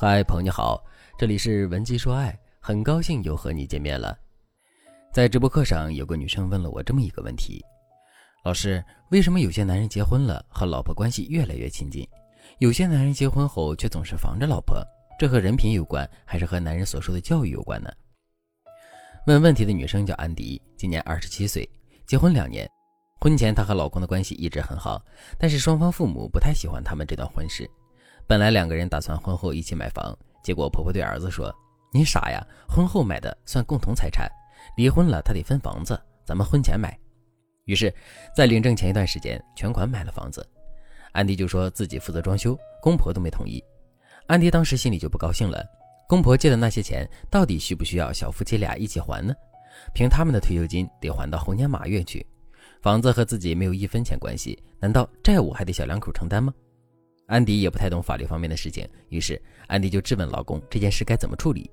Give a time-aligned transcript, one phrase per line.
[0.00, 0.80] 嗨，朋友你好，
[1.18, 4.16] 这里是文姬说爱，很高兴又和你见面了。
[5.12, 7.60] 在直播课上，有个女生问了我这么一个问题：
[8.44, 8.80] 老师，
[9.10, 12.08] 为什么有些男人结婚了和老婆关系越来越亲近，
[12.60, 14.80] 有些男人结婚后却总是防着老婆？
[15.18, 17.90] 这和人品有关，还是和男人所受的教育有关呢？
[19.26, 21.68] 问问题的女生叫安迪，今年二十七岁，
[22.06, 22.70] 结婚两年。
[23.20, 25.04] 婚前她和老公的关系一直很好，
[25.36, 27.68] 但是双方父母不太喜欢他们这段婚事。
[28.28, 31.50] 本来两个人打算婚后一起买房，结果婆婆对儿子说
[31.90, 34.30] ：“你傻呀，婚后买的算共同财产，
[34.76, 36.94] 离婚了他得分房子，咱们婚前买。”
[37.64, 37.90] 于是，
[38.36, 40.46] 在领证前一段时间，全款买了房子。
[41.12, 43.64] 安迪就说自己负责装修，公婆都没同意。
[44.26, 45.64] 安迪当时心里就不高兴了，
[46.06, 49.32] 公婆借的那些钱到底需不需要小夫妻俩一起还呢？
[49.94, 52.26] 凭他们的退休金得还到猴年马月去，
[52.82, 56.52] 房子和自己没有一分钱关系，难道债务还得小两口承担吗？
[57.28, 61.70] 安迪也不太懂法律方面的事情，于是安迪就质问老公这件事该怎么处理。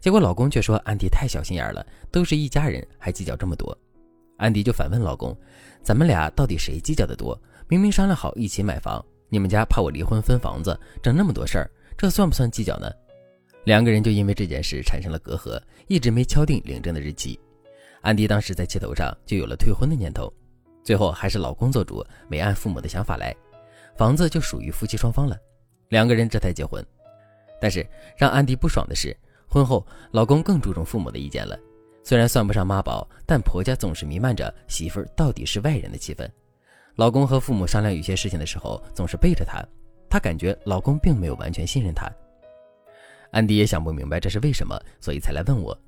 [0.00, 3.76] 结果老公却说安迪太小心眼了，都是一家人还计较这么多。
[4.36, 5.36] 安迪就反问老公
[5.82, 7.36] ：“咱们俩到底谁计较的多？
[7.66, 12.88] 明明商量好一起买房，你们家怕我离婚分房子，整那么多事儿，这算不算计较呢？”
[13.66, 17.38] 两个人就因为这件事产生了隔阂，一直没敲定领证的日期。
[18.02, 20.32] 安迪当时在气头上就有了退婚的念头，
[20.84, 23.34] 最后还是老公做主，没按父母的想法来。
[23.96, 25.36] 房子就属于夫妻双方了，
[25.88, 26.84] 两个人这才结婚。
[27.60, 31.58] 但是让安迪不爽的是，婚后老公更注重父母的意见了。
[32.02, 36.28] 虽然算不上妈宝，但婆家总是弥漫着媳妇儿到底是外人的气氛。
[36.96, 39.64] 老公和父母商量有些事情的时候，总是背着她，
[40.10, 42.10] 她感觉老公并没有完全信任她。
[43.30, 45.78] 安迪也想不明白这是为什么，所以才来问我。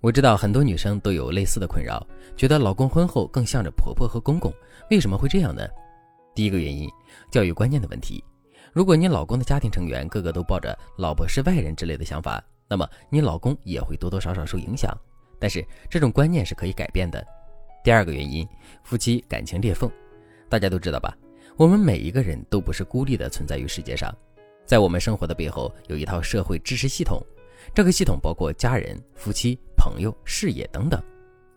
[0.00, 4.52] 我知道很多女生都有类似的困扰，觉得老公婚后更向着婆婆和公公，
[4.90, 5.66] 为什么会这样呢？
[6.34, 6.88] 第一个原因，
[7.30, 8.22] 教育观念的问题。
[8.72, 14.96] 如果你老公的家庭成员个个都抱着老婆是外人之类的想法，那么你老公也会多多少少受影响。
[15.38, 17.24] 但是这种观念是可以改变的。
[17.82, 18.46] 第二个原因，
[18.84, 19.90] 夫妻感情裂缝。
[20.48, 21.16] 大家都知道吧？
[21.56, 24.14] 我们每一个人都不是孤立的存在于世界上，
[24.66, 27.20] 在我们生活的背后有一套社会支持系统，
[27.74, 31.02] 这个系统包括家人、夫妻、朋友、事业等等。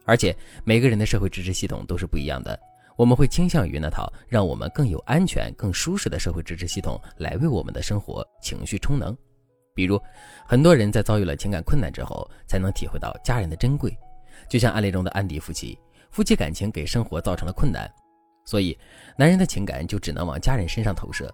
[0.06, 2.60] 而且每个人的社会支持系统都是不一样的。
[3.02, 9.18] 我们会倾向于那套让我们更有安全、更舒适的社会支持系统来为我们的生活、情绪充能。
[9.74, 10.00] 比如，
[10.46, 13.92] 很多人在遭遇了情感困难之后，才能体会到家人的珍贵。
[14.48, 15.76] 就像案例中的安迪夫妻，
[16.12, 17.92] 夫妻感情给生活造成了困难，
[18.46, 18.78] 所以
[19.18, 21.28] 男人的情感就只能往家人身上投射。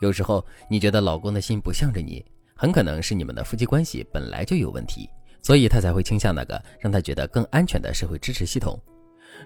[0.00, 2.24] 有时候你觉得老公的心不向着你，
[2.54, 5.10] 很可能是你们的夫妻关系本来就有问题，
[5.42, 8.80] 所以他才会倾向那个让他觉得更安全的社会支持系统。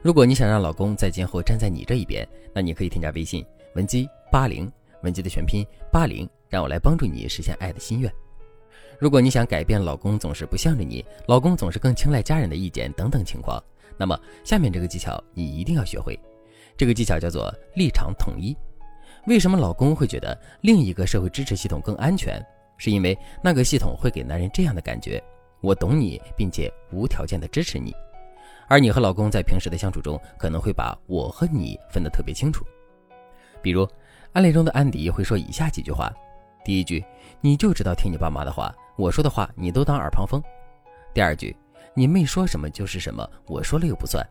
[0.01, 3.45] 如果你想让老公在今后站在你这一边，那你可以添加微信
[3.75, 4.71] 文姬八零，
[5.03, 8.13] 文姬的全拼八零，让我来帮助你实现爱的心愿。
[8.99, 13.63] 如果你想改变老公总是不向着你，老公总是更青睐家人的意见等等情况，
[13.97, 16.19] 那么下面这个技巧你一定要学会。
[16.77, 18.57] 这个技巧叫做立场统一。
[19.27, 22.45] 为什么老公会觉得另一个社会支持系统更安全？
[22.77, 25.23] 是因为那个系统会给男人这样的感觉：
[25.61, 27.95] 我懂你，并且无条件的支持你。
[28.69, 32.65] 而你和老公在平时的相处中，可能会把我和你分得特别清楚。
[33.61, 33.87] 比如，
[34.33, 36.13] 案例中的安迪会说以下几句话：
[36.65, 37.05] 第一句，
[37.41, 40.41] 你就知道听你爸妈的话，我说的话你都当耳旁风；
[41.13, 41.55] 第二句，
[41.95, 44.25] 你没说什么就是什么，我说了又不算；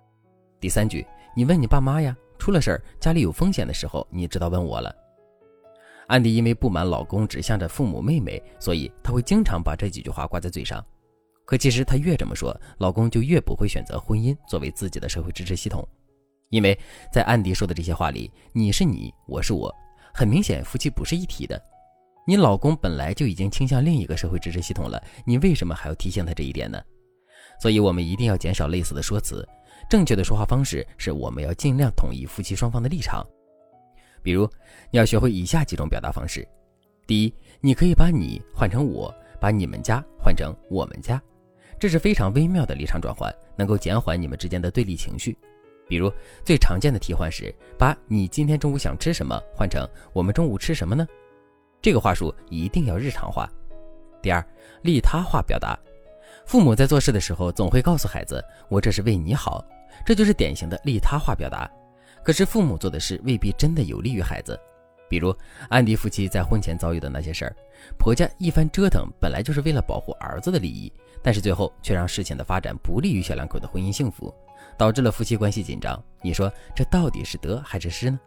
[0.60, 1.06] 第三句，
[1.36, 4.94] 你问你爸妈呀，出了事儿家里有风险的时候，你知道问我了。
[6.08, 10.84] 安迪因为不满老公只向着父母妹妹，所以他会经常把这几句话挂在嘴上。
[11.46, 15.88] 可其实她越这么说，老公就越不会选择婚姻作为自己的社会支持系统，
[16.50, 16.78] 因为
[17.12, 19.74] 在安迪说的这些话里，你是你，我是我，
[20.14, 21.62] 很明显夫妻不是一体的。
[22.28, 26.82] 你老公本来就已经倾向另一个社会支持系统了，你为什么还要提醒他这一点呢？
[27.60, 29.48] 所以，我们一定要减少类似的说辞，
[29.90, 33.26] 正确的说话方式是我们要尽量统一夫妻双方的立场。
[34.24, 34.50] 比如，
[34.92, 36.48] 你要学会以下几种表达方式：
[37.08, 41.22] 第一，你可以把你换成我，把你们家换成我们家。
[41.82, 45.36] 这是非常微妙的立场转换，能够减缓你们之间的对立情绪。
[45.88, 46.14] 比如
[46.46, 49.84] 最常见的替换是把你今天中午想吃什么换成
[50.14, 51.08] 我们中午吃什么呢？
[51.82, 53.50] 这个话术一定要日常化。
[54.22, 54.46] 第二，
[54.84, 55.76] 利他化表达，
[56.46, 59.66] 父母在做事的时候总会告诉孩子：“我这是为你好。”
[60.06, 61.68] 这就是典型的利他化表达。
[62.24, 64.56] 可是父母做的事未必真的有利于孩子。
[65.12, 65.36] 比如
[65.68, 67.54] 安迪夫妻在婚前遭遇的那些事儿，
[67.98, 70.90] 婆家一番折腾，本来就是为了保护儿子的利益，
[71.22, 74.34] 但是最后却让事情的发展不利于小两口的婚姻幸福，
[74.78, 76.02] 导致了夫妻关系紧张。
[76.22, 78.18] 你说这到底是得还是失呢？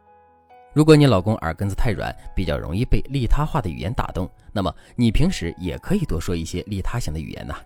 [0.75, 7.57] 如果你老公耳根子太软，比较容易被利他化的语言打动，那么你平时也可以多说一些利他型的语言呐。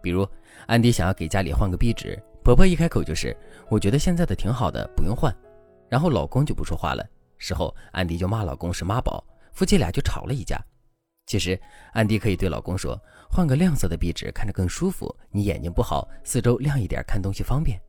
[0.00, 0.24] 比如，
[0.66, 3.36] 安迪想要给家里换个壁纸，婆婆一开口就是
[3.68, 5.34] “我觉得现在的挺好的，不用换”，
[5.90, 7.04] 然后老公就不说话了。
[7.40, 10.56] 事后，安迪就骂老公是妈宝，夫妻俩就吵了一架。
[11.26, 11.58] 其实，
[11.92, 13.00] 安迪可以对老公说
[13.30, 15.12] ：“换个亮色的壁纸，看着更舒服。
[15.30, 17.80] 你眼睛不好，四周亮一点，看东西方便。”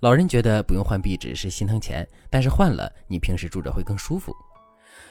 [0.00, 4.34] 老人觉得不用换壁纸是心疼钱，但是换了，你平时住着会更舒服。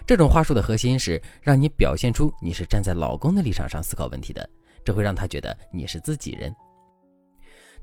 [0.05, 4.49] 这种话术的核心是让你表现出你是站在老公的立场上思考问题的，
[4.83, 6.53] 这会让他觉得你是自己人。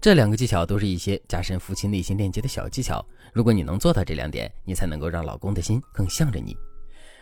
[0.04, 3.02] 这两个技巧都是一些加深夫妻内心链接的小技巧。
[3.32, 6.54] 如果你能做到这两点，你才能够让老公的心更向着你。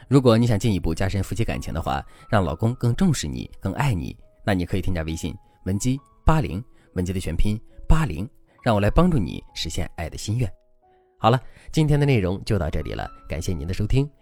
[0.09, 5.33] 如果你想进一步加深夫妻感情的话，让老公更重视你、更爱你，那你可以添加微信
[5.65, 5.97] 文姬
[6.27, 6.61] 八零，
[6.95, 7.57] 文姬的全拼
[7.89, 8.29] 八零。
[8.65, 10.53] 让我来帮助你实现爱的心愿。
[11.21, 11.41] 好了，
[11.71, 14.11] 今天的内容就到这里了，感谢您的收听。